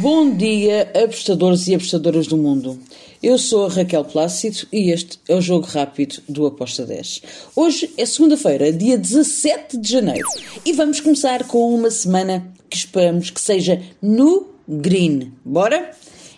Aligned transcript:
Bom 0.00 0.30
dia, 0.30 0.92
apostadores 0.94 1.66
e 1.66 1.74
apostadoras 1.74 2.28
do 2.28 2.36
mundo. 2.36 2.78
Eu 3.20 3.36
sou 3.36 3.66
a 3.66 3.68
Raquel 3.68 4.04
Plácido 4.04 4.58
e 4.72 4.92
este 4.92 5.18
é 5.28 5.34
o 5.34 5.40
Jogo 5.40 5.66
Rápido 5.66 6.22
do 6.28 6.46
Aposta 6.46 6.86
10. 6.86 7.22
Hoje 7.56 7.92
é 7.96 8.06
segunda-feira, 8.06 8.72
dia 8.72 8.96
17 8.96 9.76
de 9.76 9.90
janeiro, 9.90 10.28
e 10.64 10.72
vamos 10.72 11.00
começar 11.00 11.48
com 11.48 11.74
uma 11.74 11.90
semana 11.90 12.46
que 12.70 12.76
esperamos 12.76 13.30
que 13.30 13.40
seja 13.40 13.82
no 14.00 14.46
green. 14.68 15.32
Bora? 15.44 15.90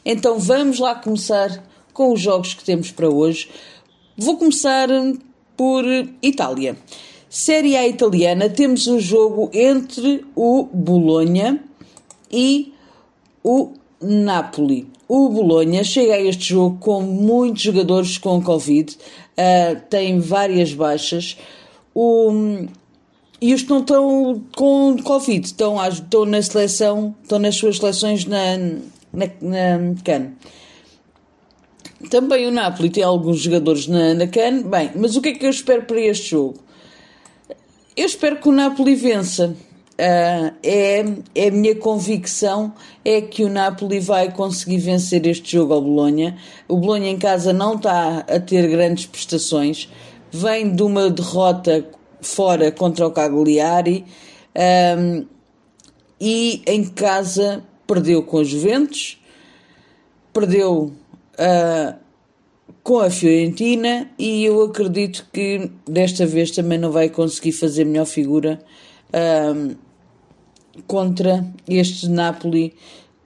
Então 0.07 0.39
vamos 0.39 0.79
lá 0.79 0.95
começar 0.95 1.63
com 1.93 2.15
os 2.15 2.21
jogos 2.21 2.55
que 2.55 2.65
temos 2.65 2.91
para 2.91 3.11
hoje. 3.11 3.51
Vou 4.17 4.39
começar 4.39 4.89
por 5.55 5.85
Itália. 6.23 6.79
Série 7.29 7.77
A 7.77 7.87
italiana, 7.87 8.49
temos 8.49 8.87
um 8.87 8.99
jogo 8.99 9.51
entre 9.53 10.25
o 10.35 10.65
Bolonha 10.73 11.63
e 12.33 12.73
o 13.43 13.73
Napoli. 14.01 14.89
O 15.09 15.29
Bolonha 15.29 15.83
chega 15.85 16.15
a 16.15 16.21
este 16.21 16.51
jogo 16.51 16.79
com 16.79 17.03
muitos 17.03 17.63
jogadores 17.63 18.17
com 18.17 18.41
Covid, 18.43 18.97
uh, 18.97 19.81
tem 19.89 20.21
várias 20.21 20.73
baixas. 20.73 21.37
O, 21.95 22.33
e 23.41 23.53
os 23.53 23.63
que 23.63 23.71
não 23.71 23.81
estão 23.81 24.45
com 24.55 24.97
Covid 25.03 25.47
estão, 25.47 25.85
estão 25.89 26.25
na 26.25 26.41
seleção, 26.41 27.15
estão 27.23 27.39
nas 27.39 27.57
suas 27.57 27.79
seleções 27.79 28.25
na, 28.25 28.57
na, 29.13 29.27
na 29.41 29.95
CAN. 30.05 30.33
Também 32.09 32.47
o 32.47 32.51
Napoli 32.51 32.89
tem 32.89 33.03
alguns 33.03 33.41
jogadores 33.41 33.87
na, 33.87 34.15
na 34.15 34.27
CAN. 34.27 34.63
Bem, 34.63 34.91
mas 34.95 35.17
o 35.17 35.21
que 35.21 35.31
é 35.31 35.35
que 35.35 35.45
eu 35.45 35.51
espero 35.51 35.83
para 35.83 36.01
este 36.01 36.31
jogo? 36.31 36.59
Eu 37.97 38.07
espero 38.07 38.37
que 38.37 38.49
o 38.49 38.53
Napoli 38.53 38.95
vença. 38.95 39.57
Uh, 40.01 40.55
é, 40.63 41.05
é 41.35 41.49
a 41.49 41.51
minha 41.51 41.75
convicção 41.75 42.73
é 43.05 43.21
que 43.21 43.45
o 43.45 43.51
Napoli 43.51 44.01
vai 44.01 44.33
conseguir 44.33 44.79
vencer 44.79 45.27
este 45.27 45.53
jogo 45.53 45.75
ao 45.75 45.83
Bolonha. 45.83 46.39
O 46.67 46.79
Bolonha 46.79 47.11
em 47.11 47.19
casa 47.19 47.53
não 47.53 47.75
está 47.75 48.21
a 48.21 48.41
ter 48.41 48.67
grandes 48.67 49.05
prestações, 49.05 49.91
vem 50.33 50.75
de 50.75 50.83
uma 50.83 51.11
derrota 51.11 51.87
fora 52.23 52.73
contra 52.73 53.07
o 53.07 53.11
Cagliari 53.11 54.07
um, 54.99 55.27
e 56.19 56.63
em 56.67 56.85
casa 56.85 57.63
perdeu 57.87 58.23
com 58.23 58.39
os 58.39 58.49
Juventus, 58.49 59.21
perdeu 60.33 60.95
uh, 61.35 61.95
com 62.83 63.01
a 63.01 63.11
Fiorentina 63.11 64.11
e 64.19 64.47
eu 64.47 64.63
acredito 64.63 65.27
que 65.31 65.71
desta 65.87 66.25
vez 66.25 66.51
também 66.53 66.79
não 66.79 66.91
vai 66.91 67.11
conseguir 67.11 67.53
fazer 67.53 67.85
melhor 67.85 68.07
figura. 68.07 68.59
Um, 69.13 69.90
contra 70.87 71.47
este 71.69 72.09
Napoli 72.09 72.75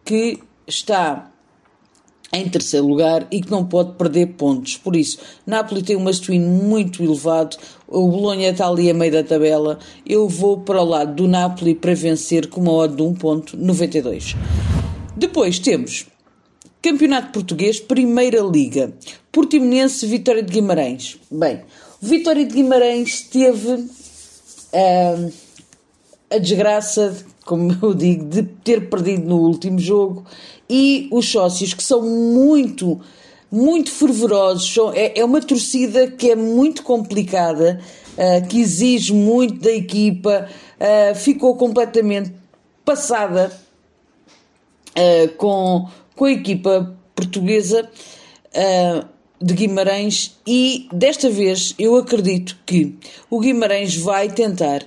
que 0.05 0.39
está 0.67 1.31
em 2.33 2.49
terceiro 2.49 2.87
lugar 2.87 3.27
e 3.31 3.41
que 3.41 3.51
não 3.51 3.65
pode 3.65 3.93
perder 3.93 4.27
pontos. 4.35 4.77
Por 4.77 4.97
isso, 4.97 5.19
Napoli 5.47 5.83
tem 5.83 5.97
um 5.97 6.01
must 6.01 6.31
muito 6.39 7.03
elevado, 7.03 7.57
o 7.87 8.09
Bolonha 8.09 8.51
está 8.51 8.67
ali 8.67 8.91
a 8.91 8.95
meio 8.95 9.13
da 9.13 9.23
tabela. 9.23 9.79
Eu 10.05 10.29
vou 10.29 10.59
para 10.59 10.83
o 10.83 10.85
lado 10.85 11.15
do 11.15 11.29
Napoli 11.29 11.75
para 11.77 11.95
vencer 11.95 12.49
com 12.49 12.61
uma 12.61 12.73
odd 12.73 12.97
de 12.97 13.03
1.92. 13.03 14.37
Depois 15.17 15.61
temos 15.61 16.07
Campeonato 16.83 17.33
Português, 17.33 17.79
Primeira 17.79 18.41
Liga. 18.41 18.93
Portimonense, 19.31 20.05
Vitória 20.07 20.43
de 20.43 20.53
Guimarães. 20.53 21.17
Bem, 21.31 21.63
Vitória 22.01 22.45
de 22.45 22.53
Guimarães 22.53 23.23
teve 23.23 23.69
uh, 23.69 25.33
a 26.31 26.39
desgraça 26.39 27.25
como 27.45 27.77
eu 27.83 27.95
digo, 27.95 28.25
de 28.25 28.43
ter 28.43 28.89
perdido 28.89 29.29
no 29.29 29.39
último 29.39 29.79
jogo 29.79 30.25
e 30.69 31.09
os 31.13 31.29
sócios 31.29 31.75
que 31.75 31.83
são 31.83 32.03
muito, 32.03 33.01
muito 33.51 33.91
fervorosos. 33.91 34.75
É, 34.95 35.21
é 35.21 35.25
uma 35.25 35.41
torcida 35.41 36.11
que 36.11 36.31
é 36.31 36.37
muito 36.37 36.83
complicada, 36.83 37.81
uh, 38.17 38.49
que 38.49 38.61
exige 38.61 39.13
muito 39.13 39.61
da 39.61 39.71
equipa, 39.71 40.49
uh, 40.81 41.15
ficou 41.15 41.55
completamente 41.57 42.33
passada 42.85 43.53
uh, 44.91 45.29
com, 45.37 45.87
com 46.17 46.25
a 46.25 46.33
equipa 46.33 46.97
portuguesa 47.15 47.89
de 49.41 49.53
Guimarães 49.53 50.39
e 50.47 50.89
desta 50.93 51.29
vez 51.29 51.75
eu 51.77 51.97
acredito 51.97 52.57
que 52.65 52.97
o 53.29 53.41
Guimarães 53.41 53.97
vai 53.97 54.29
tentar 54.29 54.87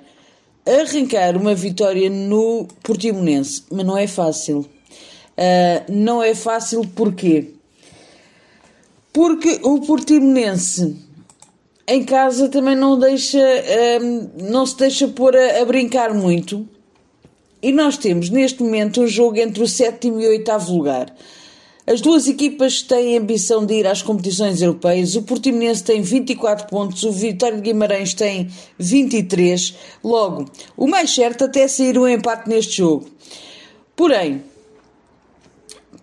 arrancar 0.67 1.37
uma 1.37 1.55
vitória 1.55 2.09
no 2.09 2.67
Portimonense, 2.83 3.63
mas 3.71 3.85
não 3.85 3.97
é 3.97 4.07
fácil. 4.07 4.59
Uh, 4.59 5.91
não 5.91 6.21
é 6.21 6.33
fácil 6.33 6.81
porquê? 6.95 7.53
Porque 9.13 9.59
o 9.63 9.81
Portimonense 9.81 10.95
em 11.87 12.03
casa 12.03 12.49
também 12.49 12.75
não 12.75 12.99
deixa, 12.99 13.39
uh, 13.39 14.43
não 14.43 14.65
se 14.65 14.77
deixa 14.77 15.07
pôr 15.07 15.35
a, 15.35 15.61
a, 15.61 15.65
brincar 15.65 16.13
muito. 16.13 16.67
E 17.61 17.71
nós 17.71 17.97
temos 17.97 18.29
neste 18.29 18.61
momento 18.61 19.01
um 19.01 19.07
jogo 19.07 19.37
entre 19.37 19.63
o 19.63 19.67
sétimo 19.67 20.19
e 20.19 20.25
o 20.25 20.29
oitavo 20.29 20.75
lugar. 20.75 21.13
As 21.89 22.01
duas 22.01 22.27
equipas 22.27 22.81
têm 22.81 23.17
ambição 23.17 23.65
de 23.65 23.75
ir 23.75 23.87
às 23.87 24.01
competições 24.01 24.61
europeias. 24.61 25.15
O 25.15 25.21
Portimonense 25.21 25.81
tem 25.85 26.01
24 26.01 26.67
pontos, 26.67 27.03
o 27.03 27.13
Vitória 27.13 27.55
de 27.55 27.63
Guimarães 27.63 28.13
tem 28.13 28.49
23. 28.77 29.73
Logo, 30.03 30.43
o 30.75 30.85
mais 30.85 31.15
certo 31.15 31.45
até 31.45 31.61
é 31.61 31.67
sair 31.69 31.97
um 31.97 32.05
empate 32.05 32.49
neste 32.49 32.79
jogo. 32.79 33.07
Porém, 33.95 34.43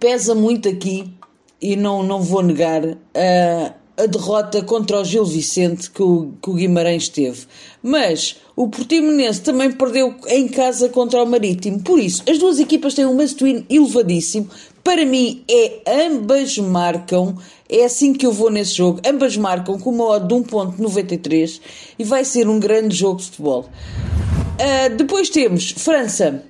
pesa 0.00 0.34
muito 0.34 0.70
aqui, 0.70 1.12
e 1.60 1.76
não, 1.76 2.02
não 2.02 2.22
vou 2.22 2.42
negar, 2.42 2.82
a, 2.86 3.74
a 4.02 4.06
derrota 4.06 4.62
contra 4.62 5.00
o 5.00 5.04
Gil 5.04 5.26
Vicente 5.26 5.90
que 5.90 6.02
o, 6.02 6.32
que 6.42 6.48
o 6.48 6.54
Guimarães 6.54 7.10
teve. 7.10 7.46
Mas 7.82 8.36
o 8.56 8.68
Portimonense 8.68 9.42
também 9.42 9.70
perdeu 9.70 10.14
em 10.28 10.48
casa 10.48 10.88
contra 10.88 11.22
o 11.22 11.26
Marítimo. 11.26 11.82
Por 11.82 11.98
isso, 11.98 12.22
as 12.26 12.38
duas 12.38 12.58
equipas 12.58 12.94
têm 12.94 13.04
um 13.04 13.14
must 13.14 13.44
elevadíssimo. 13.68 14.48
Para 14.84 15.06
mim, 15.06 15.42
é 15.50 15.80
ambas 16.06 16.58
marcam. 16.58 17.36
É 17.68 17.86
assim 17.86 18.12
que 18.12 18.26
eu 18.26 18.32
vou 18.32 18.50
nesse 18.50 18.74
jogo. 18.74 19.00
Ambas 19.04 19.34
marcam 19.34 19.78
com 19.78 19.90
uma 19.90 20.04
odd 20.04 20.28
de 20.28 20.34
1.93 20.34 21.60
e 21.98 22.04
vai 22.04 22.22
ser 22.22 22.46
um 22.46 22.60
grande 22.60 22.94
jogo 22.94 23.18
de 23.18 23.24
futebol. 23.24 23.62
Uh, 23.62 24.94
depois 24.94 25.30
temos 25.30 25.70
França 25.70 26.44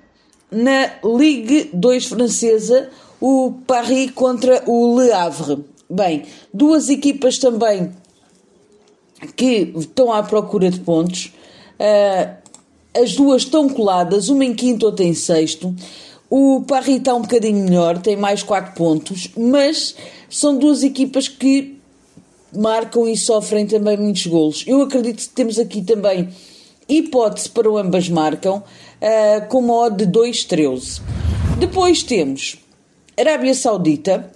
na 0.50 0.90
Ligue 1.04 1.70
2 1.72 2.06
francesa, 2.06 2.90
o 3.20 3.54
Paris 3.66 4.10
contra 4.10 4.62
o 4.66 5.00
Le 5.00 5.12
Havre. 5.12 5.64
Bem, 5.88 6.24
duas 6.52 6.88
equipas 6.88 7.38
também 7.38 7.92
que 9.36 9.72
estão 9.76 10.12
à 10.12 10.22
procura 10.24 10.70
de 10.70 10.80
pontos. 10.80 11.32
Uh, 11.78 12.34
as 13.00 13.14
duas 13.14 13.42
estão 13.42 13.68
coladas, 13.68 14.28
uma 14.28 14.44
em 14.44 14.54
quinto, 14.54 14.86
outra 14.86 15.04
em 15.04 15.14
sexto. 15.14 15.74
O 16.28 16.62
Paris 16.66 16.96
está 16.96 17.14
um 17.14 17.22
bocadinho 17.22 17.64
melhor, 17.64 17.98
tem 17.98 18.16
mais 18.16 18.42
4 18.42 18.74
pontos, 18.74 19.30
mas 19.36 19.94
são 20.28 20.56
duas 20.58 20.82
equipas 20.82 21.28
que 21.28 21.78
marcam 22.56 23.08
e 23.08 23.16
sofrem 23.16 23.66
também 23.66 23.96
muitos 23.96 24.26
golos. 24.26 24.64
Eu 24.66 24.82
acredito 24.82 25.18
que 25.18 25.28
temos 25.28 25.58
aqui 25.58 25.82
também 25.82 26.28
hipótese 26.88 27.48
para 27.48 27.70
o 27.70 27.78
ambas 27.78 28.08
marcam, 28.08 28.56
uh, 28.58 29.48
com 29.48 29.58
uma 29.58 29.74
odd 29.74 30.04
de 30.04 30.10
2,13. 30.10 31.00
Depois 31.58 32.02
temos 32.02 32.56
Arábia 33.18 33.54
Saudita, 33.54 34.30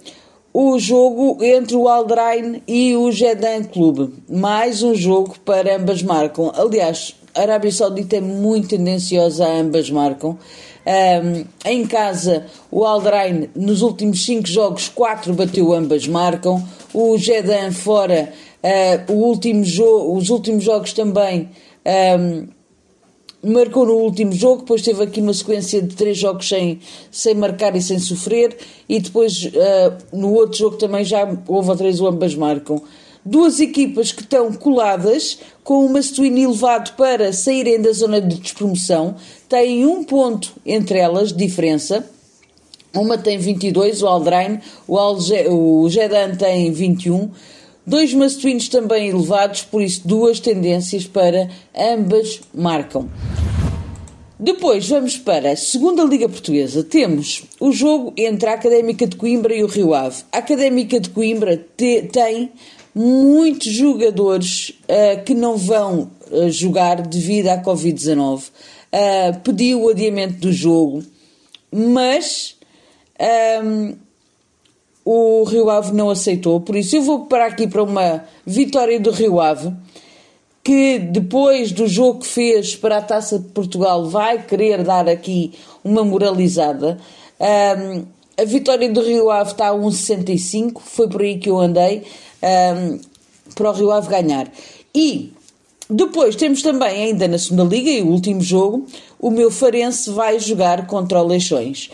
o 0.53 0.79
jogo 0.79 1.43
entre 1.43 1.75
o 1.75 1.87
Aldrain 1.87 2.61
e 2.67 2.95
o 2.95 3.11
Jedan 3.11 3.65
Clube. 3.65 4.13
Mais 4.27 4.81
um 4.81 4.95
jogo 4.95 5.35
para 5.45 5.75
ambas 5.75 6.01
marcam. 6.01 6.51
Aliás, 6.55 7.15
Arábia 7.39 7.71
Saudita 7.71 8.17
é 8.17 8.21
muito 8.21 8.69
tendenciosa 8.69 9.47
ambas 9.47 9.89
marcam. 9.89 10.37
Um, 10.85 11.45
em 11.65 11.85
casa, 11.85 12.45
o 12.71 12.83
Aldrain, 12.83 13.49
nos 13.55 13.81
últimos 13.81 14.25
5 14.25 14.47
jogos, 14.47 14.89
4 14.89 15.33
bateu, 15.33 15.73
ambas 15.73 16.07
marcam. 16.07 16.63
O 16.93 17.17
Jedan 17.17 17.71
fora, 17.71 18.33
uh, 19.07 19.13
último 19.13 19.61
os 19.61 20.29
últimos 20.29 20.63
jogos 20.63 20.93
também. 20.93 21.49
Um, 22.19 22.47
marcou 23.41 23.85
no 23.85 23.93
último 23.93 24.33
jogo, 24.33 24.63
depois 24.63 24.81
teve 24.81 25.03
aqui 25.03 25.21
uma 25.21 25.33
sequência 25.33 25.81
de 25.81 25.95
três 25.95 26.17
jogos 26.17 26.47
sem, 26.47 26.79
sem 27.09 27.35
marcar 27.35 27.75
e 27.75 27.81
sem 27.81 27.99
sofrer, 27.99 28.57
e 28.87 28.99
depois 28.99 29.45
uh, 29.45 30.17
no 30.17 30.33
outro 30.33 30.57
jogo 30.57 30.77
também 30.77 31.05
já 31.05 31.25
houve 31.47 31.75
três, 31.77 32.01
ambas 32.01 32.35
marcam 32.35 32.81
duas 33.25 33.59
equipas 33.59 34.11
que 34.11 34.21
estão 34.21 34.51
coladas, 34.53 35.39
com 35.63 35.85
uma 35.85 35.93
Mastuíno 35.99 36.37
elevado 36.37 36.93
para 36.95 37.31
saírem 37.33 37.81
da 37.81 37.91
zona 37.91 38.21
de 38.21 38.37
despromoção, 38.39 39.15
têm 39.47 39.85
um 39.85 40.03
ponto 40.03 40.53
entre 40.65 40.97
elas, 40.97 41.31
diferença. 41.31 42.05
Uma 42.93 43.17
tem 43.17 43.37
22, 43.37 44.01
o 44.01 44.07
Aldrain, 44.07 44.59
o, 44.87 44.97
Alge, 44.97 45.47
o 45.47 45.87
Gedan 45.89 46.35
tem 46.35 46.71
21. 46.71 47.29
Dois 47.85 48.13
Mastuínos 48.13 48.67
também 48.67 49.09
elevados, 49.09 49.61
por 49.61 49.81
isso 49.81 50.07
duas 50.07 50.39
tendências 50.39 51.05
para 51.05 51.49
ambas 51.75 52.41
marcam. 52.53 53.07
Depois 54.41 54.87
vamos 54.87 55.17
para 55.17 55.51
a 55.51 55.55
segunda 55.57 56.01
Liga 56.03 56.29
Portuguesa. 56.29 56.81
Temos 56.81 57.43
o 57.59 57.73
jogo 57.73 58.13
entre 58.15 58.49
a 58.49 58.53
Académica 58.53 59.05
de 59.05 59.17
Coimbra 59.17 59.53
e 59.53 59.63
o 59.63 59.67
Rio 59.67 59.93
Ave. 59.93 60.23
A 60.31 60.37
Académica 60.37 60.97
de 60.97 61.09
Coimbra 61.09 61.57
te, 61.75 62.03
tem 62.03 62.49
muitos 62.93 63.71
jogadores 63.71 64.69
uh, 64.83 65.23
que 65.23 65.33
não 65.33 65.57
vão 65.57 66.11
uh, 66.31 66.49
jogar 66.49 67.01
devido 67.01 67.47
à 67.47 67.61
Covid-19. 67.61 68.39
Uh, 68.39 68.49
eh, 68.91 69.31
pediu 69.43 69.83
o 69.83 69.89
adiamento 69.89 70.39
do 70.39 70.51
jogo, 70.51 71.03
mas 71.71 72.55
um, 73.19 73.23
ehm, 73.23 73.95
o 75.05 75.43
Rio 75.43 75.69
Ave 75.69 75.93
não 75.93 76.09
aceitou. 76.09 76.59
Por 76.59 76.75
isso 76.75 76.95
eu 76.95 77.03
vou 77.03 77.25
parar 77.25 77.47
aqui 77.47 77.67
para 77.67 77.83
uma 77.83 78.23
vitória 78.45 78.99
do 78.99 79.11
Rio 79.11 79.39
Ave 79.39 79.71
que 80.63 80.99
depois 80.99 81.71
do 81.71 81.87
jogo 81.87 82.19
que 82.19 82.27
fez 82.27 82.75
para 82.75 82.97
a 82.97 83.01
Taça 83.01 83.39
de 83.39 83.47
Portugal 83.49 84.07
vai 84.07 84.43
querer 84.43 84.83
dar 84.83 85.07
aqui 85.07 85.53
uma 85.83 86.03
moralizada. 86.03 86.99
Um, 87.39 88.05
a 88.39 88.45
vitória 88.45 88.89
do 88.89 89.01
Rio 89.01 89.29
Ave 89.29 89.51
está 89.51 89.69
a 89.69 89.73
1,65, 89.73 90.79
foi 90.79 91.07
por 91.07 91.21
aí 91.21 91.37
que 91.37 91.49
eu 91.49 91.59
andei, 91.59 92.03
um, 92.41 92.99
para 93.53 93.69
o 93.69 93.73
Rio 93.73 93.91
Ave 93.91 94.09
ganhar. 94.09 94.51
E 94.93 95.33
depois 95.89 96.35
temos 96.35 96.61
também, 96.61 97.03
ainda 97.03 97.27
na 97.27 97.37
segunda 97.37 97.63
Liga, 97.63 97.89
e 97.89 98.01
o 98.01 98.07
último 98.07 98.41
jogo, 98.41 98.85
o 99.19 99.29
meu 99.29 99.51
Farense 99.51 100.09
vai 100.11 100.39
jogar 100.39 100.87
contra 100.87 101.21
o 101.21 101.27
Leixões. 101.27 101.89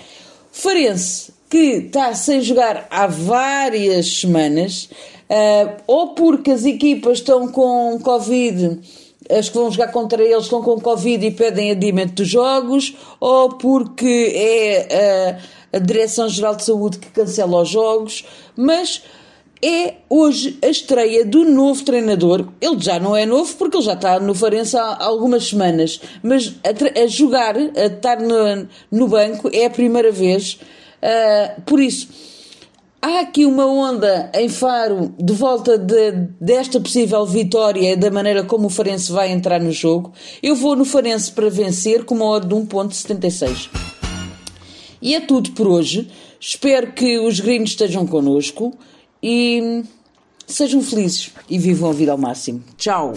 Farense, 0.52 1.34
que 1.50 1.58
está 1.58 2.14
sem 2.14 2.42
jogar 2.42 2.88
há 2.90 3.08
várias 3.08 4.20
semanas, 4.20 4.90
Uh, 5.26 5.82
ou 5.88 6.10
porque 6.10 6.52
as 6.52 6.66
equipas 6.66 7.18
estão 7.18 7.48
com 7.48 8.00
Covid, 8.00 8.80
as 9.30 9.50
que 9.50 9.58
vão 9.58 9.72
jogar 9.72 9.92
contra 9.92 10.22
eles 10.24 10.44
estão 10.44 10.62
com 10.62 10.80
Covid 10.80 11.26
e 11.26 11.32
pedem 11.32 11.72
adiamento 11.72 12.14
dos 12.14 12.28
jogos, 12.28 12.96
ou 13.20 13.50
porque 13.50 14.34
é 14.36 15.40
uh, 15.74 15.78
a 15.78 15.80
Direção-Geral 15.80 16.56
de 16.56 16.64
Saúde 16.64 17.00
que 17.00 17.10
cancela 17.10 17.62
os 17.62 17.70
jogos, 17.70 18.26
mas 18.56 19.04
é 19.62 19.96
hoje 20.10 20.60
a 20.64 20.68
estreia 20.68 21.26
do 21.26 21.44
novo 21.44 21.84
treinador. 21.84 22.48
Ele 22.62 22.80
já 22.80 23.00
não 23.00 23.16
é 23.16 23.26
novo 23.26 23.56
porque 23.56 23.78
ele 23.78 23.86
já 23.86 23.94
está 23.94 24.20
no 24.20 24.36
Farense 24.36 24.78
há 24.78 25.04
algumas 25.04 25.48
semanas, 25.48 26.00
mas 26.22 26.56
a, 26.64 27.02
a 27.02 27.08
jogar, 27.08 27.56
a 27.58 27.86
estar 27.86 28.20
no, 28.20 28.68
no, 28.92 29.08
banco, 29.08 29.50
é 29.52 29.66
a 29.66 29.70
primeira 29.70 30.12
vez. 30.12 30.60
Uh, 31.02 31.62
por 31.62 31.80
isso 31.80 32.35
há 33.06 33.20
aqui 33.20 33.46
uma 33.46 33.68
onda 33.68 34.32
em 34.34 34.50
Faro 34.50 35.14
de 35.20 35.34
volta 35.34 35.78
de, 35.78 36.12
desta 36.42 36.80
possível 36.80 37.24
vitória 37.26 37.94
e 37.94 37.96
da 37.96 38.10
maneira 38.10 38.44
como 38.44 38.66
o 38.66 38.70
Farense 38.70 39.12
vai 39.12 39.32
entrar 39.32 39.60
no 39.62 39.72
jogo. 39.72 40.12
Eu 40.42 40.56
vou 40.56 40.76
no 40.76 40.84
Farense 40.84 41.32
para 41.32 41.50
vencer 41.50 42.04
com 42.04 42.16
uma 42.16 42.26
odd 42.26 42.48
de 42.48 42.56
1.76. 42.56 43.70
E 45.02 45.14
é 45.14 45.22
tudo 45.22 45.52
por 45.52 45.68
hoje. 45.68 46.10
Espero 46.40 46.94
que 46.94 47.20
os 47.20 47.40
gringos 47.40 47.72
estejam 47.72 48.08
connosco 48.08 48.74
e 49.22 49.84
sejam 50.48 50.82
felizes 50.82 51.32
e 51.48 51.60
vivam 51.60 51.92
a 51.92 51.94
vida 51.94 52.12
ao 52.12 52.18
máximo. 52.18 52.64
Tchau! 52.76 53.14